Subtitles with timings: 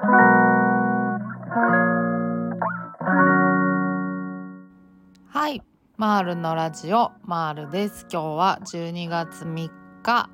[0.00, 0.06] は
[5.50, 5.62] い。
[5.98, 8.06] マールのラジオマールです。
[8.10, 9.70] 今日は12月3
[10.02, 10.30] 日。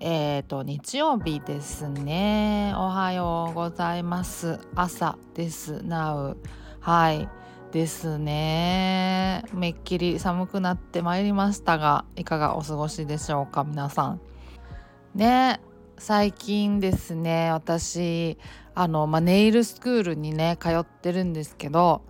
[0.00, 2.72] えーと日曜日ですね。
[2.76, 4.58] おはようございます。
[4.74, 5.82] 朝です。
[5.82, 6.38] なう。
[6.80, 7.28] はい。
[7.72, 9.44] ですね。
[9.52, 14.20] めっきり寒くなってまいりましたがいかがお過ごしでしょうか皆さん。
[15.14, 15.60] ね。
[16.00, 18.38] 最近ですね私
[18.80, 22.00] あの、まあ、ネイルスクールにね通ってるんですけど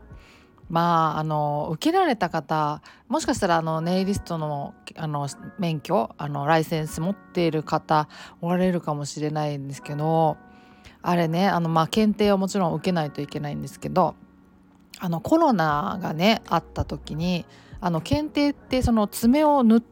[0.69, 5.28] まああの受けられた方もしかしたらあのネイリストのあの
[5.59, 8.09] 免許あのライセンス持っている方
[8.41, 10.37] おられるかもしれないんですけど
[11.02, 14.14] あれねあの、まあ、検定をもちろん受けないといけないんですけど
[15.00, 17.47] あのコロナがねあった時に
[17.80, 19.83] あの検定ってその爪を塗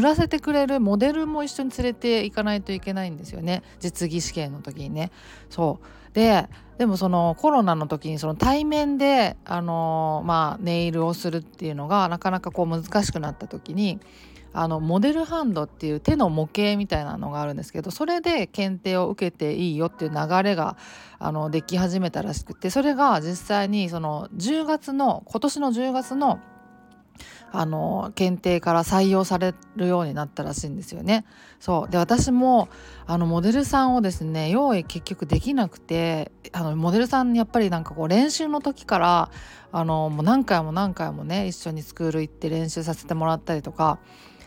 [0.00, 5.10] らせてくれるモデルも一緒に連れていかないといけないんですよね実技試験の時にね。
[5.50, 13.98] そうででもそのコロナの時にその対面であの、まあ、ネイルをするっていうのがなかなかこう難しくなった時に
[14.52, 20.78] あのモデルハンドっていう手の模型みたいなのがあるんですけどそれで検定を受けていいよっていう流れが
[21.18, 26.40] あのでき始めたらしくてそれが実際にその10月の今年の10月の
[27.58, 31.24] あの検定から採用されるようになったらしいんですよね。
[31.58, 32.68] そうで私も
[33.06, 39.30] あのモデルさんをですね用意結局できなくてあのモデルさんやっぱりなんかこう練習の時から
[39.72, 43.98] あのもう何回も何回もね一緒にスクール行って練習させてもらったりとか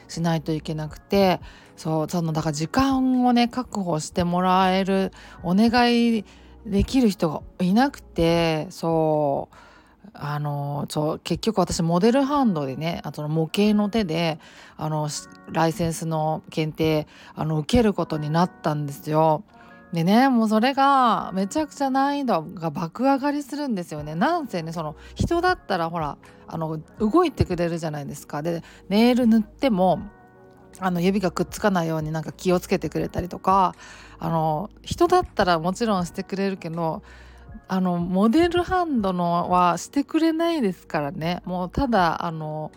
[0.07, 1.41] しないといけなくて
[1.77, 5.11] そうそのだから時間をね確保してもらえる
[5.43, 6.25] お願い
[6.65, 9.55] できる人がいなくてそう
[10.13, 14.39] あのそう結局私モデルハンドでねあと模型の手で
[14.77, 15.09] あの
[15.51, 19.43] ライセンスの検定あの受けることになったんですよ。
[19.93, 24.15] でねもうそれがめちゃくちゃ難易度が爆上がりするんですよね。
[24.15, 28.41] なんせねその人だったらほらあの動いてくれるじゃないですか。
[28.41, 29.99] でネイル塗っても
[30.79, 33.73] あの指がくっつかないようになんか気をつけてくれたりとか
[34.19, 37.01] あの人だったらもちろんしてくれるけど
[37.67, 41.41] あのモデルハンドのはしてくれないですからね。
[41.45, 42.71] もうただあの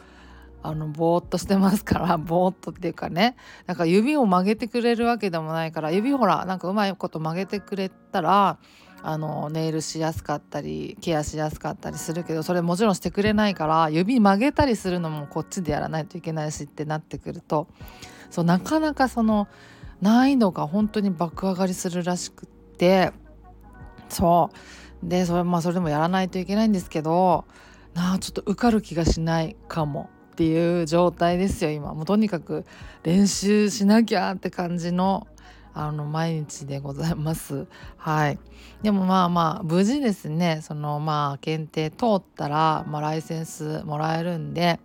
[0.63, 3.37] あのぼーっとしてますから ぼーっとっていうかね。
[3.67, 8.59] なんか指を曲げてくれるわけでもないから指ほらなんかうまいこと曲げてくれたら
[9.03, 17.67] あのネイルしやすかったりケアしやすかったりするけどそれもちろんしてくれないから指曲げたりするのもこっちでやらないといけないしってなってくると
[18.31, 19.49] そうなかなかその
[20.01, 23.13] 難易度が本当に爆上がりするらしくって
[24.13, 24.51] そ
[25.03, 25.09] う。
[25.09, 27.45] でそれまあそれでもやらないといけないんですけど
[27.95, 31.93] なあちょっと受かる気がしないかもっていう状態ですよ今。
[31.93, 32.65] もうとにかく
[33.03, 35.27] 練習しなきゃって感じの
[35.75, 37.67] あの毎日でございます。
[37.97, 38.39] はい。
[38.83, 40.61] でもまあまあ無事ですね。
[40.63, 44.81] そのまあ検定通ったら、まあ、ライセンスもらえるんで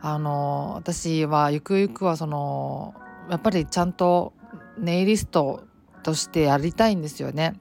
[0.00, 2.94] あの私はゆくゆくはその
[3.28, 4.32] やっぱりちゃんと
[4.78, 5.64] ネイリスト
[6.02, 7.54] としてやりたいんですよね。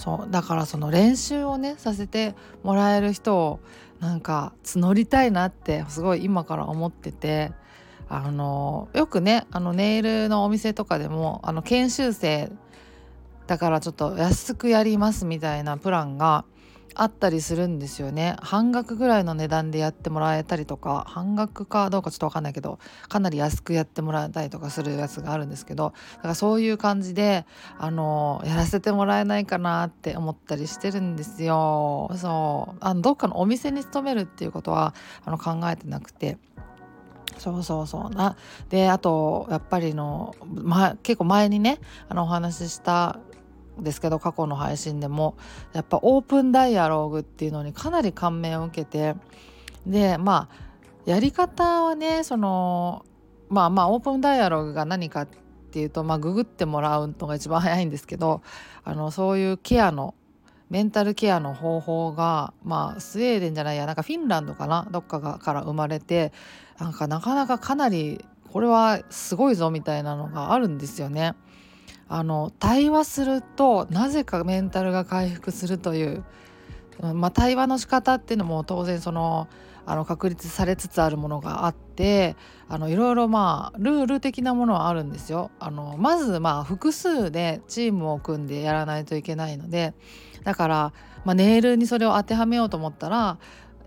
[0.00, 0.30] そう。
[0.30, 3.60] だからその練習をねさせてもらえる人を
[4.00, 7.52] なんか募りたいなってすごい今から思ってて
[8.08, 12.50] あのよくねあのネイルのお店とかでもあの研修生
[13.46, 16.46] だからちょっと安くやりますみたいなプランが
[16.94, 18.36] あったりするんですよね。
[18.40, 22.78] 半額ぐらいの値段でやってもらえたりとか半額かどうかちょっと分かんないけど
[23.08, 27.46] かなり安くやってもらえたりとかするやつがあるんですけどだからそういう感じで
[27.78, 32.10] あのやらせてもらえないかなって思ったりしてるんですよ。
[32.16, 32.76] そう。
[32.80, 36.38] あのどっかのお店に勤めるっていうことはあの考えてなくて。
[37.38, 38.10] そうそうそう。
[38.10, 38.36] な。
[38.68, 41.78] であとやっぱりの、ま、結構前にね
[42.08, 43.18] あのお話しした
[43.82, 45.36] ですけど過去の配信でも
[45.72, 49.14] やっぱオープンダイアログっていうのにかなり感銘を受けて
[49.86, 50.70] でまあ
[51.04, 53.04] やり方はねその
[53.48, 55.28] まあまあオープンダイアログが何かっ
[55.72, 58.42] ていうとまあググってもらうのが一番早いんですけど
[58.84, 60.14] あのそういうケアの
[60.68, 66.32] メンタルケアの方法がまあスウェーデンじゃないやなんかフィンランドかなどっかがから生まれて
[66.78, 71.34] なんかなかなかかなりこれはすごいぞみたいなのがあるんですよね。
[72.12, 76.24] あの対話するとなぜかメンタルが回復するという、
[77.14, 79.46] まあ、対話の仕方っていうのも当然その
[79.86, 82.36] あの確立されつつあるものがあって
[82.68, 85.50] あのいろいろまあルール的なものはあるんですよ。
[85.60, 89.94] あのまずまあ複数でチームを組んでやらないといけないので
[90.42, 90.92] だから、
[91.24, 93.38] まあ、ネイルにそれを当てはめようと思ったら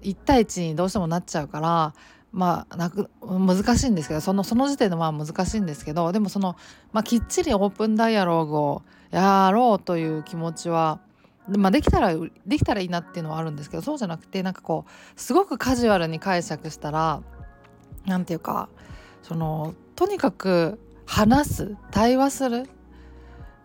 [0.02, 1.94] 1対1にどうしてもなっちゃうから
[2.34, 6.58] まあなく難しいんですけどそのその時点でまあ難しいんですけどでもその、
[6.92, 8.82] まあ、きっちりオープンダイアローグを
[9.12, 11.00] やろうという気持ちは
[11.48, 12.16] まあ、できたら
[12.46, 17.22] できたらいいなっていうのはあるんですけどそうじゃなくてなんかこうすごくカジュアルに解釈したら
[18.06, 18.70] 何て言うか
[19.24, 22.70] そのとにかく話す対話する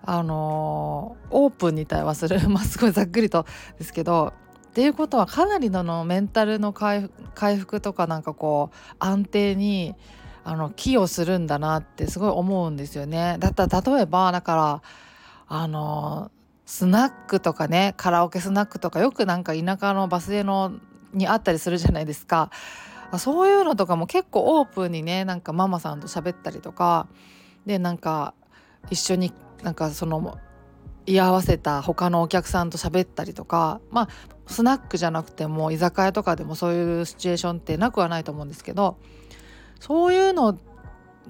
[0.03, 3.47] あのオープンに対話する まあすごいざっくりと
[3.79, 4.32] ですけど
[4.79, 7.11] っていうことはかなりののメンタルの回
[7.57, 9.97] 復とかなんかこう安定に
[10.45, 13.39] あの寄与するんだなってすごい思うんですよね。
[13.41, 14.83] だったら例えばだから
[15.49, 16.31] あの
[16.65, 20.75] スナックとかねカラオケスナックとかよくなんか田舎のバス停の
[21.13, 22.53] にあったりするじゃないですか
[23.19, 27.09] そういうのとかも結構オープンにねなんかママさんと喋ったりとか
[27.67, 28.33] でなんか
[28.91, 29.33] 一緒に
[29.65, 30.39] なんかその
[31.08, 34.08] 居合わせた他のお客さんと喋ったりとかまあ
[34.46, 38.99] スナックじゃなくても居酒屋とかでもそういうシチュエーションってなくはないと思うんですけど
[39.81, 40.58] そういうの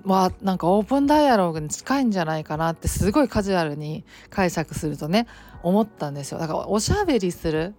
[0.05, 5.27] はなんかオープンダイアログに近いんじゃないかなってすごいカジュアルに解釈するとね
[5.63, 6.39] 思ったんですよ。
[6.39, 7.75] だからおしゃべりする、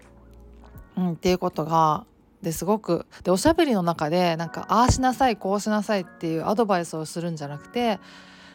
[0.97, 2.05] うん、っていうことが
[2.41, 7.99] ですごくでおしゃべりの中でなんかああしなさいこうしなさいっていうアドバイスをするんじゃなくて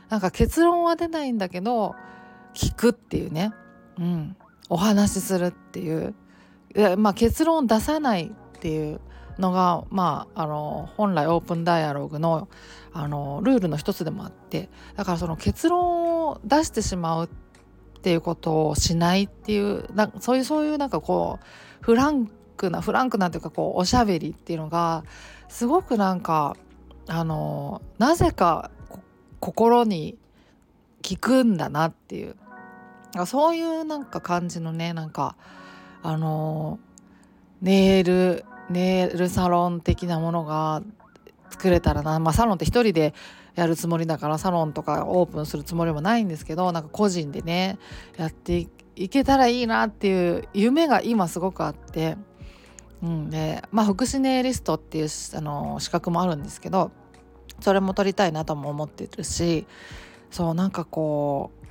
[0.08, 1.94] なんか結論は出ないんだけど
[2.55, 3.53] 聞くっていうね、
[3.99, 4.37] うん、
[4.69, 6.15] お話しするっていう。
[6.97, 9.01] まあ、結論を出さないっていう
[9.39, 12.49] のが、まあ、あの本来オープンダイアログの
[12.93, 14.69] あのルールの一つでもあって。
[14.97, 25.05] だからその結論を出してしまうっていうことをしないっていうなそういうそういうなんかこうフランクなフランクなというかこうおしゃべりっていうのが
[25.49, 26.56] すごくなんか
[27.09, 28.71] あのなぜか
[29.41, 30.19] 心に
[31.09, 32.37] 効くんだなっていう。
[33.27, 35.37] そういうなんか感じのねなんか
[36.03, 36.79] あの
[37.63, 40.83] ネイルネイルサロン的なものが
[41.51, 43.15] 作れたらな、まあ、サロンって1人で
[43.55, 47.79] やるつもりだからサロンとかオープンするつもりもないんですけどなんか個人でね
[48.17, 48.67] やって
[48.97, 52.17] いけたらいいなっていう夢が今すごくあって、
[53.03, 56.91] うんでまあ、福祉ネイリストっていうあの資格もあるんですけど
[57.61, 59.67] それも取りたいなとも思ってるし
[60.31, 61.64] そうなんかこう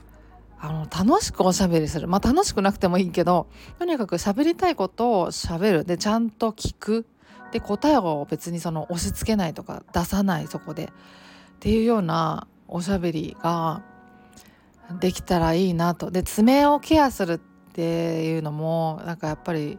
[0.66, 2.08] あの楽しくおしゃべりする。
[2.08, 3.48] まあ楽しくなくてもいいけど
[3.80, 5.84] とにかく喋りたいことをしゃべる。
[5.84, 7.06] でちゃんと聞く。
[7.52, 10.86] で答えを別にその押し付けないとか出さないそこで。
[10.86, 10.90] っ
[11.60, 13.84] ていうようなおしゃべりが
[15.02, 16.12] できたらいいなと。
[16.12, 17.38] で爪をケアするっ
[17.74, 19.78] ていうのもなんかやっぱり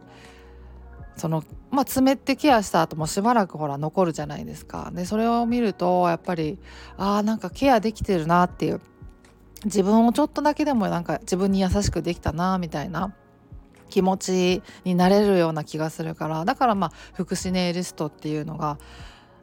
[1.17, 4.91] そのまあ爪ってケアした後もしばらくほら残るじゃないですか。
[4.93, 6.59] でそれを見るとやっぱり
[6.95, 8.81] あーなんかケアできてるなっていう。
[9.65, 13.13] 自分をちょっとだけでもなんか自分に優しくできたなみたいな
[13.89, 16.45] 気持ちになれるような気がするから。
[16.45, 18.77] だからまあ福祉ネイリストっていうのが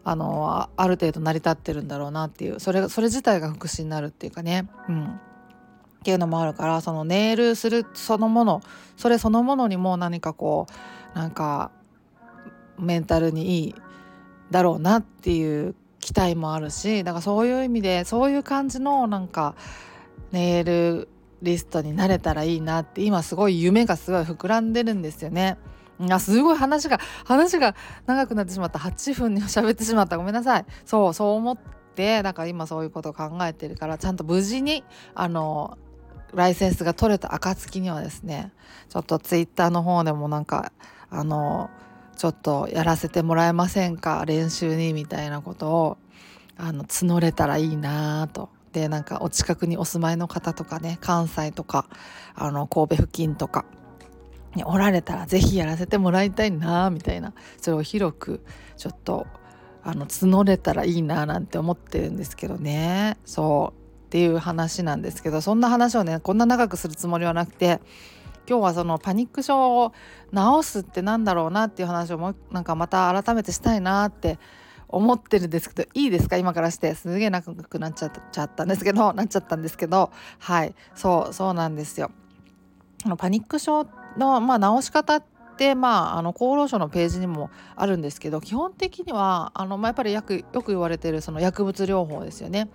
[0.04, 4.68] あのある程度成り立ってるんだろうなっていうそれそれ自体が福祉になるっていうかね。
[4.88, 5.04] うん。
[5.04, 8.60] っていうのもあるからそのネイルするそのもの
[8.96, 10.66] それそのものにも何かこ
[11.14, 11.70] うなんか
[12.76, 13.74] メンタルにいい
[14.50, 19.54] だろうなっていう期待もあるしだからそういう意味でそういう感じのなんか
[20.32, 21.08] ネイル
[21.42, 25.58] リストになれたらいいなって今すごい夢がすごい膨らんでるんですよね。
[26.10, 27.76] あすごい話が話が
[28.06, 28.78] 長くなってしまった。
[28.78, 30.16] 8分に喋ってしまった。
[30.16, 30.66] ごめんなさい。
[30.84, 31.58] そうそう思っ
[31.94, 34.82] てだから今そういうことを考えてるからちゃんと無事に
[35.14, 35.76] あの
[36.32, 38.52] ライセンスが取れた暁にはですね
[38.88, 40.72] ちょっとツイッターの方でもなんか
[41.10, 41.68] あの
[42.16, 44.24] ちょっとやらせてもらえませんか？
[44.26, 45.98] 練習にみたいなことを
[46.56, 48.48] あの募れたらいいなと。
[48.72, 51.86] でなんかお近くにお住まいの方とかね関西とか
[52.34, 53.64] あの神戸付近とか
[54.54, 58.44] におられたら是非やらせてもらいたいなみたいなそれを広く
[58.76, 59.26] ちょっと
[59.84, 63.16] あの募れたらいいななんて思ってるんですけどね。
[63.24, 67.80] そうっていう話なんですけどそんな話をねこんな長くするつもりはなくて
[68.46, 69.94] 今日はそのパニック症を
[70.34, 74.38] 治すってなんだろうなっていう話をもなんかまた改めてしたいなって
[74.92, 76.36] 思ってるんですけどいいですか？
[76.36, 82.10] 今からしてすげえ長く なっちゃったんですけどなっちゃったんですけどはいそうそうなんですよ。
[83.18, 85.24] パニック症の、まあ、治し方っ
[85.56, 92.70] てまあ、あの厚労省のページにもあるんですけど基本的にはあの、まあ、やっぱりよくよく言われてるその薬物療法ですよね。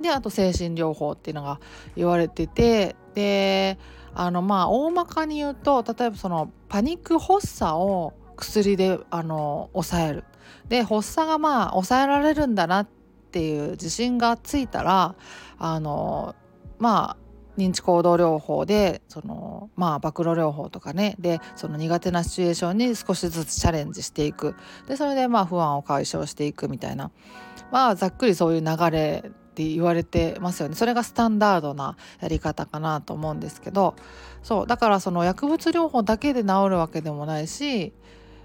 [0.00, 1.60] であと精神療法っていうのが
[1.96, 3.78] 言われててで
[4.14, 10.24] あのまあ大まかに言うと例えばそのパニック発作を薬であの抑える
[10.68, 12.88] で発作がまあ抑えられるんだなっ
[13.30, 15.14] ていう自信がついたら
[15.58, 16.34] あの
[16.78, 21.16] まあ認知行動療法でそのまあ暴露療法とかね。
[21.18, 24.54] でその苦手なシチュエーションに少しずつチャレンジしていく。
[24.86, 27.10] でそれでまあ不安を解消していくみたいな。
[27.70, 30.74] まあざっくりそういう流れって言われてますよね。
[30.74, 33.94] それがスタンダードなやり方かなと思うんですけど。
[34.42, 37.92] そうだからその薬物療法だけで治るわけでもないし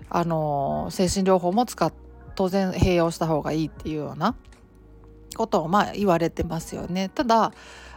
[0.09, 1.91] あの精神療法も使っ
[2.35, 4.35] 当然併用した方がいいっていうような
[5.35, 7.09] ことをまあ言われてますよね。
[7.09, 7.51] ただ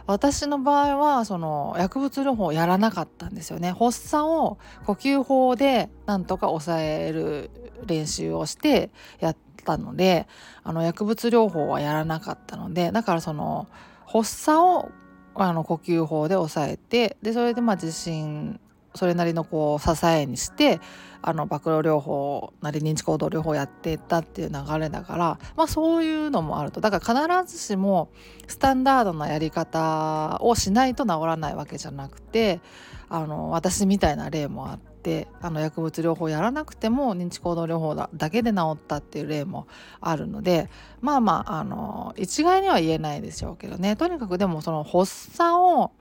[0.07, 3.71] 私の場合はその薬物療法をやらなかったんですよね。
[3.71, 7.51] 発作を呼吸法でなんとか抑える
[7.85, 8.89] 練習をして
[9.19, 10.27] やったので
[10.63, 13.67] あの薬物療法はやらなかったのでだからその
[14.05, 14.91] 発作を
[15.35, 18.59] あの呼吸法で抑えてでそれでまあ自信
[18.95, 20.81] それなりのこう支えにして
[21.21, 26.81] あの暴露療法なり認知行動療法やってったっていう流れだから、まあ、そういうのもあると。
[26.81, 28.09] だから必ずしも
[28.47, 32.61] スタンダードなやり方をしないと治らないわけじゃなくて
[33.09, 39.67] あの私みたいな例もあってあの薬物療法やらなくても認知行動療法だだけで治ったっていう例も
[39.99, 40.69] あるので
[41.01, 43.95] まあまああの一概には言えないでしょうけどね。
[43.95, 45.91] とにかくでもその発作を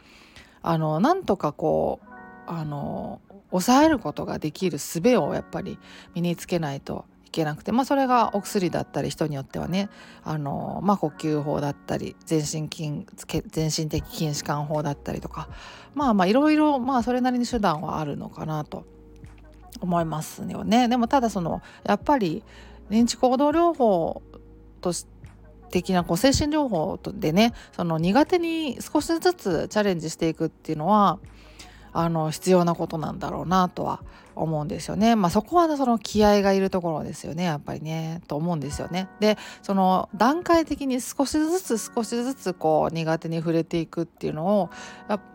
[0.63, 2.09] あのなんとかこう
[2.47, 5.78] あの抑えることができる術をやっぱり
[6.14, 9.90] 身につけないといけなくて、まあ、それがお薬だったり人によってはね
[10.25, 13.07] あの、まあ、呼吸法だったり全身筋
[13.49, 15.49] 全身的筋弛緩法だったりとか
[15.95, 18.85] まあまあいろいろまあそれなりに手段はあるのかなと
[19.81, 20.88] 思いますよね。
[20.88, 22.43] でもただそのやっぱり
[22.90, 24.23] 認知行動療法
[24.81, 25.19] として
[25.71, 31.19] 的なこう精神療法でねその苦手に少しずつチャレンジしていくっていうのは
[31.92, 34.00] あの必要なことなんだろうなとは
[34.35, 35.16] 思うんですよね。
[35.16, 39.09] まあ、そこはその気合がいるところですよねやっぱりねと思うんですよね。
[39.21, 44.71] でその段階的に少しずつ少しずつこう苦手に触れていくっていうのを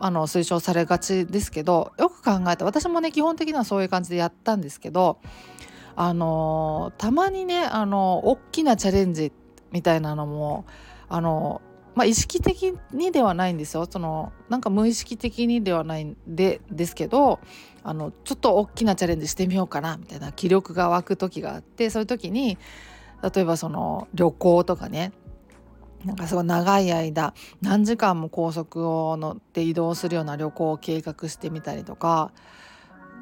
[0.00, 5.18] あの推奨されがちですけどよく考えて私もね基本的にはそういう感じでやったんですけど
[5.96, 9.32] あのたまにねあの大きなチャレンジ
[9.70, 10.64] みたいなのも
[11.08, 11.60] あの
[11.94, 13.86] まあ、意識的にではないんですよ。
[13.88, 17.40] そのなんか無意識的にではないんでですけど
[17.82, 22.58] あのちょっと大きなチャレンジしてみようかなみたいな気力が湧く時があってそういう時に
[23.22, 25.12] 例えばその旅行とかね
[26.04, 32.32] なんかすごい長い間何時間も高速を乗って移動するような旅行を計画してみたりとか、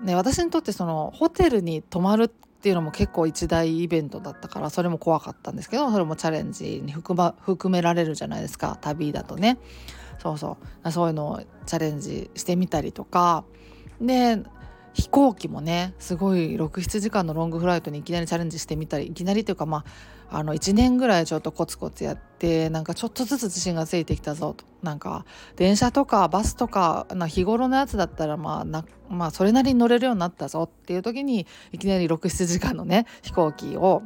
[0.03, 2.33] ね、私にとってそのホテルに泊まる
[2.63, 9.59] っていうのも結構一大イベントだったからそれも怖かったんですけどそれもチャレンジに含,、ま、含められるじゃないですか旅だとね。
[10.21, 10.93] そうそう。
[10.93, 13.43] そういうのをチャレンジしてみたりとか。
[14.01, 14.45] で
[14.95, 19.85] 飛行機もねすごい67時間のロングフライトにいきなりチャレンジしてみたりいきなりというかまあ
[20.35, 34.03] あの1年ぐらいちょっとコツコツやってなんかちょっとずつ自信がついてきたぞとなんか電車とかバスとかな日頃のやつだったらまあなまあそれなりに乗れるようになったぞっていう時にいきなり67時間のね飛行機を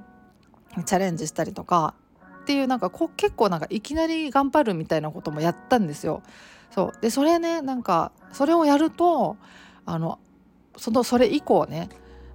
[0.85, 1.95] チャレンジしたりとか
[2.43, 6.25] っていうなんかこ結構なんかいきなり頑張るみたいなこともやったんですよ。
[6.73, 9.37] そうでそれねなんかそれをやると
[9.85, 10.19] あの
[10.77, 11.89] そのそれ以降ね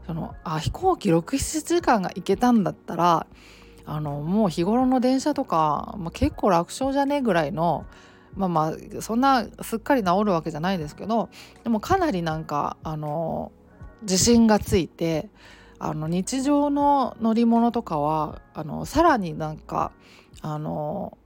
[0.07, 3.27] そのあ飛行機67時間が行けたんだったら
[3.91, 7.86] あのもう日頃の電車とか、まあ、結構楽勝じゃねえぐらいの
[8.38, 11.27] まあまあそんなすっかり治るわけじゃないですけど
[11.65, 13.51] でもかなりなんかあの
[14.03, 15.27] 自信がついて
[15.77, 19.91] あの日常の乗り物とかはあのさらになんか
[20.41, 21.17] あの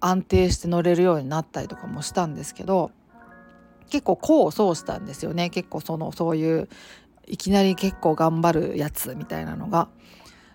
[0.00, 2.90] 安定して乗れるようになったりとかもしたんですけど
[3.88, 6.68] 結構功を奏したんですよね結構そのそういう
[7.28, 9.86] いきなり結構頑張るやつみたいなのが。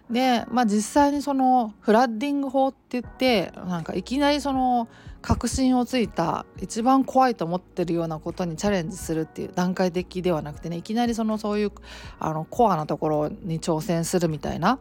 [0.09, 4.88] で、まあ、実際にそのフラッディング法って言ってなんかいきなりその
[5.21, 11.71] 確信をついた一番怖いと思ってるようなことにチャレンジするっていう段階的ではなくてねいきなりそのそういう
[12.19, 14.79] あのコアなところに挑戦するみたいな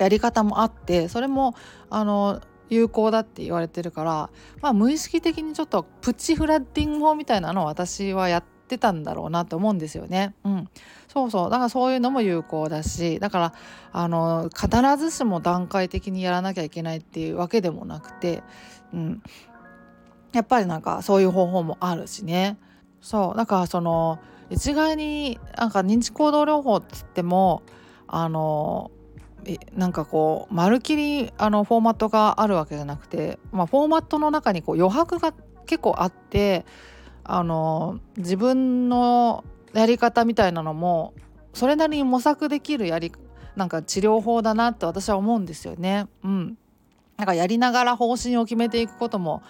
[0.00, 1.54] やり方もあってそれも
[1.88, 10.34] あの有効だって言われてるから、まあ、無意識的にちょっとプチフラッディング法みたいなのを私はやってたんだろうなと思うんですよね。
[10.44, 10.68] うん、
[11.14, 11.50] そうそう。
[11.50, 13.52] だからそういうのも有効だしだから
[13.92, 14.68] あの必
[14.98, 18.42] ずしも段階的にやらなきゃいけないっていうわけでもなくて、
[18.92, 19.22] うん、
[20.32, 22.58] やっぱりなんかそういう方法もあるしね。
[23.00, 23.36] そう。
[23.36, 24.18] だからその
[24.50, 27.62] 一概になんか認知行動療法っつっても
[28.08, 28.90] あの
[29.74, 35.32] なんかこうまるきりあのフォーマットがあるわけじゃなくて、まあ、フォーマットの中にこう余白が
[35.66, 36.64] 結構あって
[37.24, 41.14] あの自分のやり方みたいなのも
[41.52, 43.12] それなりに模索できるやり
[43.56, 46.06] なんか治療法だなって私は思うんですよね。
[46.24, 46.58] うん、
[47.16, 49.42] なんかやりながら方針を決めていくことも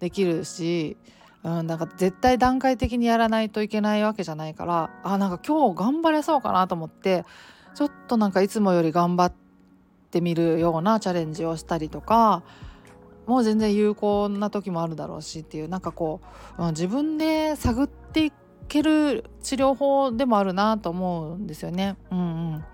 [0.00, 0.96] できるし、
[1.44, 7.24] うん、なんか絶対段階的にやらないといけないわけじゃないからあなんか今日頑張れそうかなと思って
[7.74, 9.34] ちょっとなんかいつもより頑張っ
[10.10, 12.42] てみるようなチャレンジをしたりとか
[13.26, 16.20] もう全然有効な時もあるだろうしっていうなんかこ
[16.58, 18.34] う、うん、自分で探っていく
[18.72, 21.96] ける治療法でもあるなと思うんですよね。
[22.10, 22.22] うんう
[22.56, 22.64] ん、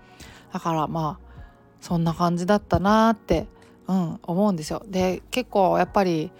[0.53, 1.43] だからまあ
[1.81, 3.47] そんな感じだったなって、
[3.87, 4.81] うん、思うんですよ。
[4.87, 6.31] で結構やっぱり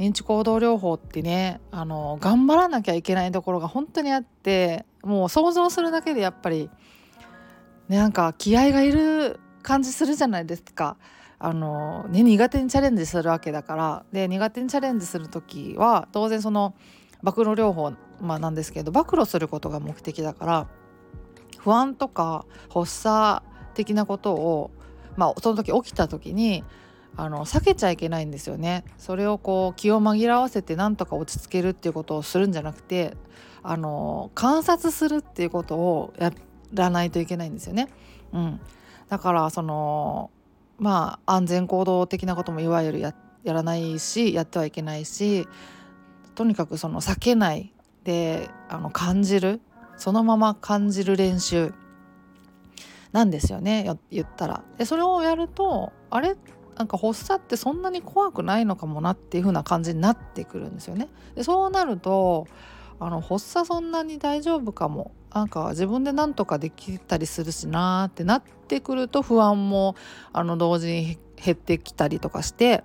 [0.00, 6.68] 認知行動療法ってねあの頑張らなきゃいけないところが本当にあってもう想像するだけでやっぱり、
[7.88, 10.96] ね、なんか気合がいる感じするじゃないですか。
[11.38, 16.74] あのね、苦手にチャレンジするわけだからで苦手にチャレンジする時は当然その
[17.22, 20.68] 暴露療法、まあ、なんですけど暴露することが目的だから
[21.58, 23.42] 不安とか発作
[23.74, 24.70] 的なことを、
[25.16, 26.64] まあ、その時起きた時に
[27.16, 33.16] あの避けちゃいけないんですよねそれをこう気を紛らわせてなんとか落ち着けるっていうことをするんじゃなくて
[33.62, 36.32] あの観察するっていうことをや
[36.72, 37.88] らないといけないんですよね。
[38.32, 38.60] うん、
[39.08, 40.30] だからその
[40.78, 45.46] まあ安全行動的なこともいわゆるややらないしやってはいけないし
[46.34, 47.73] とにかくその避けない
[48.04, 49.60] であの感じる
[49.96, 51.72] そのまま感じる練習
[53.12, 54.62] なんですよね言ったら。
[54.76, 56.36] でそれをやるとあれ
[56.76, 61.08] なんか発作ってそんなに怖くないのかもなっていう風な感じになってくるんですよね。
[61.34, 62.46] でそうなると
[62.98, 69.94] あの発作そんなに大丈夫かもなんか自分で何とかできたりするしなってなってくると不安も
[70.32, 72.84] あの同時に減ってきたりとかして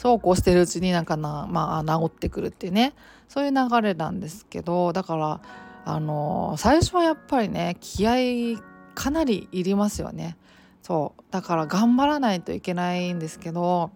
[0.00, 2.94] そうこうしてるうちになんかな、まあ、治ってくるっていうね。
[3.28, 5.40] そういう流れなんですけどだから
[5.84, 8.58] あの最初はやっぱりね気合
[8.94, 10.38] かなりいりますよね。
[10.80, 11.22] そう。
[11.30, 13.90] だから頑張らないといけないんですけど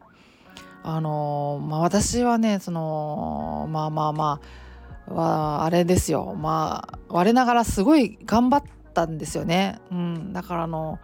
[0.83, 4.41] あのまあ私はねそのまあまあま
[5.09, 6.37] あはあれですよ。
[6.39, 10.99] まあ我ながらすごい頑張ったんですよね、うん、だからあの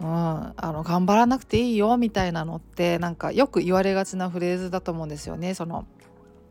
[0.00, 5.86] うん、あの頑張らなくていいよみたいなのってなんかよく言われがちなフレーズだと思うんですよねその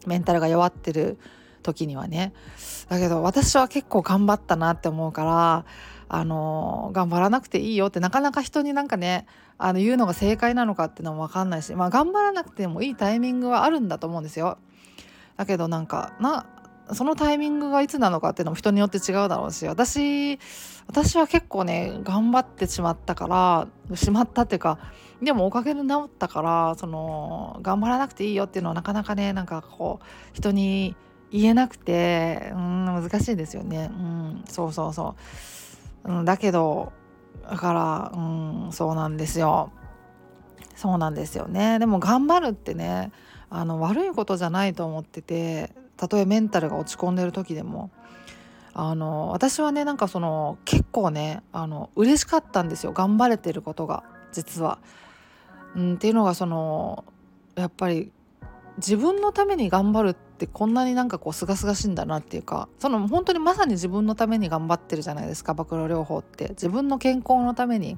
[0.06, 1.18] メンタルが弱ってる
[1.64, 2.34] 時にはね
[2.90, 5.66] だけど私は結構頑張ったなって思うから
[6.10, 14.58] あの頑張らなくていいよってなかなか人になんかねあの言うのが正解なのかっていうのも分かんないし、まあ、頑張らなくてもいいタイミングはあるんだと思うんですよ。
[15.36, 16.46] だけどなんかな
[16.94, 20.40] そのタイミングがいつなのかっていうのも人によって違うだろうし私
[20.88, 23.28] 私は結構ね頑張ってしまったか
[23.90, 24.80] らしまったっていうか
[25.22, 30.96] でもおかげで治ったからその頑張らなくていいよっていうのはなかなかねなんかこう人に
[31.32, 33.90] 言えなくてうん難しいですよね。
[33.92, 35.16] うん、そうそうそ
[36.06, 36.12] う。
[36.12, 36.94] うん、だけど
[37.50, 39.72] だからうんそうなんですよ。
[40.76, 41.80] そうなんですよね。
[41.80, 43.12] でも頑張るってね
[43.50, 47.92] あの悪いことじゃないと思っててたとえメンタルが落ち込んでる時でも
[48.80, 52.94] あの私はねなんかその結構ねあの嬉しかったんですよ。
[52.94, 54.78] 頑張れてることが実は。
[55.76, 57.04] うん、っていうのがその
[57.56, 58.12] やっぱり
[58.78, 66.50] 自分のために頑張るってこんなになんかこう清々しいんだなっていうかその本当にまさに自分のために頑張ってるじゃないですか暴露療法って。
[66.50, 67.98] 自分の健康のために。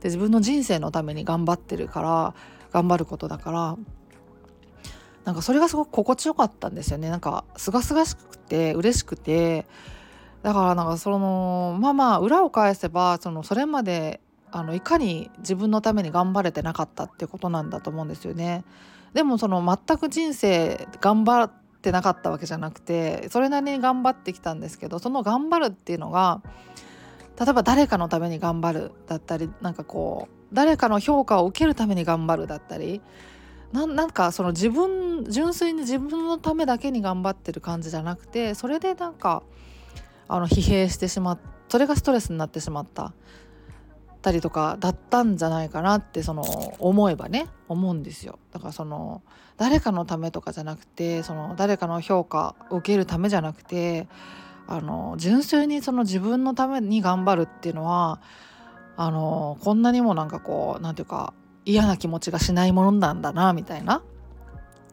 [0.00, 2.34] で自分の人生のために頑張ってるから
[2.72, 3.76] 頑張ることだから。
[5.24, 9.66] なんかそれがすごく心地よかったんですよねなんか清々しくて嬉しくて
[10.42, 14.20] だからなんかそのまあまあ裏を返せばそのそれまで
[14.52, 18.64] あのいかに自分のために頑張れてなかったってことなんだと思うんですよね。
[19.12, 21.52] でもその全く人生頑張っ
[21.82, 26.42] てなかったわけじゃなくてそれなりに頑張ってきたんですけどその頑張るっていうのが
[27.38, 33.00] 例えば誰かのために頑張るだったりなんかこう誰かの評価を受けるために頑張るだったり
[33.72, 39.42] なんかその自分純粋に自分のためだけに頑張ってる感じじゃなくてそれでなんか
[40.26, 43.12] あの疲弊してしまっそれがストレスになってしまった
[44.22, 46.42] たりとかだったんじゃないかなってその
[46.78, 48.38] 思えばね思うんですよ。
[48.52, 49.22] だからその
[49.56, 54.08] 誰かのためとかじゃなくてその誰かの評価を受けるためじゃなくて
[54.66, 58.20] あの純粋にその自分のために頑張るっていうのは
[58.96, 61.32] あのこんなにもなんかこう何て言うか
[61.64, 64.02] 嫌な気持ちがしないものなんだなみたいな。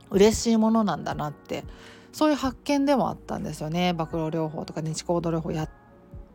[0.10, 1.64] 嬉しいものなんだなって。
[2.12, 3.94] そういう発見でもあったんですよね。
[3.94, 5.70] 暴露療法とか日行動療法やっ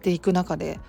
[0.03, 0.81] ていく中で。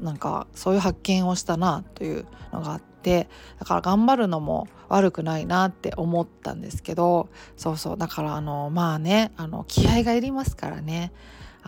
[0.00, 3.28] なんかそういう発見をしたなというのがあって。
[3.58, 7.28] だから頑張るのも悪くないなって思ったんですけど。
[7.56, 7.96] そうそう。
[7.96, 11.12] だからあのまあねあの気合がいりますからね。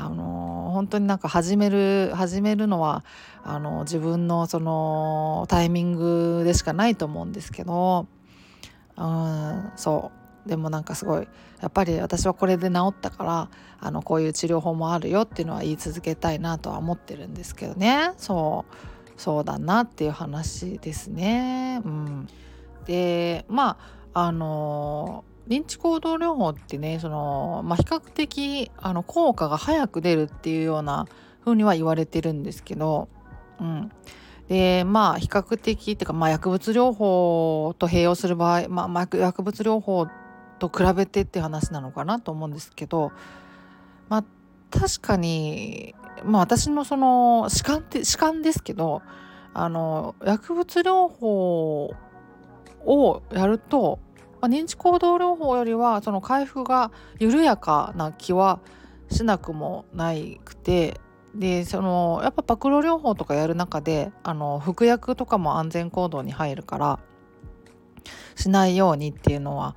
[0.00, 3.04] あの本当になんか始める始めるのは
[3.42, 8.06] あの自分のそのタイミングでしかないと思うんですけど
[8.96, 10.18] うんそう。
[10.48, 11.28] でもなんかすごい
[11.60, 18.12] やっぱり私はこれで治ったからあのこういう治療法もあるよっていうのは言い続けたいなとは思ってるんですけどね。
[18.16, 18.74] そう。
[19.20, 21.82] そうだなっていう話ですね。
[21.84, 22.28] うん、
[22.86, 23.76] でま
[24.14, 31.06] ああの認知行動療法ってねその、まあ、比較的あの効果が早く出るっていうような
[31.44, 33.08] 風には言われてるんですけど、
[33.58, 33.90] うん、
[34.48, 40.06] でまあ比較的っていうか、まあ、薬物療法と併用する場合、まあ、薬物療法
[40.58, 43.12] と比べてって話なのかなと思うんですけど、
[44.08, 44.24] まあ、
[44.70, 49.02] 確かに、まあ、私のその主観って主観ですけど
[49.54, 51.94] あの薬物療法
[52.84, 53.98] をやると
[54.40, 58.60] ま、認知行動療法よりはその回復が緩やかな気は
[59.10, 61.00] しなくもないくて
[61.34, 66.98] でそのやっぱパクロ療法とかやる中であの服薬とかも安全行動に入るから
[68.36, 69.76] しないようにっていうのは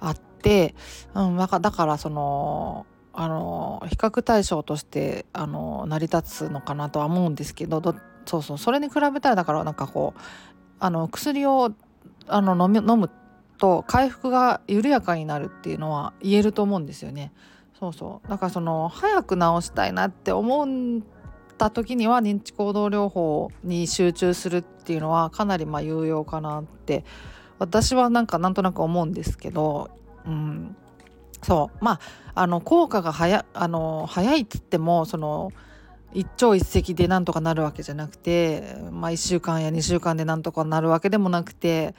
[0.00, 0.74] あって、
[1.14, 7.82] うん、だからそのあの比較対象としてあの成り立つのかなとは思うんですけど
[8.24, 10.20] そうそうそれに比べたらだからなんかこう
[10.78, 11.72] あの薬を
[12.26, 13.10] あの飲む飲む
[13.62, 17.30] と回復が緩やかになるっていうのは言えると思うんですよね。
[17.78, 18.28] そうそう。
[18.28, 21.00] だからその早く治したいなって思っ
[21.58, 27.04] た時には認知行動療法に集中するっていうのはかなりまあ有用かなって
[27.60, 29.90] 私はなんかなんとなく思うんですけど、
[30.26, 30.76] うん、
[31.44, 31.84] そう。
[31.84, 32.00] まあ
[32.34, 35.52] あの効果が早あの早いっつってもその
[36.12, 41.94] 一朝一夕でなんとかなるわけじゃなくて、まあ、1週間や2週間でなんとかなるわけでもなくて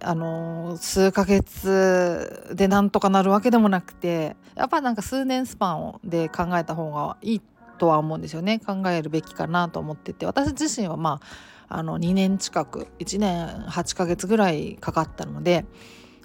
[0.00, 7.42] あの数ヶ月でなんとかなるわけでもなくてやっぱなんか数年スパンで考えた方がいい
[7.78, 8.60] とは思うんですよね。
[8.60, 10.26] 考えるべきかなと思ってて。
[10.26, 11.20] 私自身はま
[11.68, 15.64] ああの2年近く1年8ヶ月ぐらいかかったので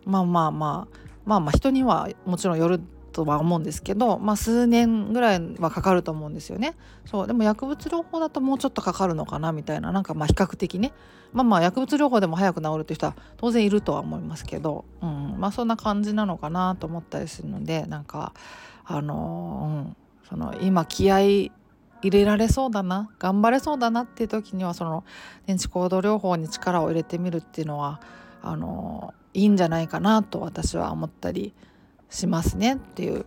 [0.05, 2.81] まあまあまあまあまあ人にはもちろんよる
[3.25, 6.75] とは思うんですけど、まあ、数年ぐらいはかかると思うんですよね。
[7.05, 10.93] そうでも薬物療法だともうちょっとかかるのかなみたいななんかまあ比較的ね
[11.33, 18.33] まあまあ薬物療法でも早く治るっていう人は当然いるとは思いますけど、うんまあ、そんな感じなのかなと思ったりするのでなんか
[18.85, 19.95] あのー、うん、
[20.29, 21.51] その今気合い
[22.01, 25.03] 入れられそうだな頑張れそうだなっていう時にはその
[25.45, 27.99] 電池行動療法に力を入れてみるっていうのは
[28.41, 31.53] あの、いいんじゃないかなと私は思ったり
[32.09, 33.25] しますねっていう。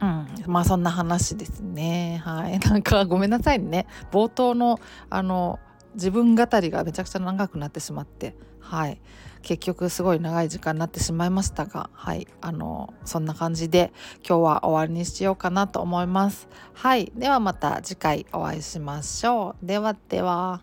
[0.00, 2.22] うん、まあそんな話ですね。
[2.24, 2.58] はい。
[2.68, 3.86] なんかごめんなさいね。
[4.10, 4.80] 冒頭の
[5.10, 5.58] あの
[5.94, 9.00] 自分語りがめちゃくちゃ長くなってしまって、はい。
[9.42, 12.28] 結局すごい長い時間になってしまいましたが、はい。
[12.40, 13.92] あのそんな感じで
[14.26, 16.48] 今日は終わりにしようかなと思います。
[16.74, 17.12] はい。
[17.14, 19.66] ではまた次回お会いしましょう。
[19.66, 20.62] ではでは。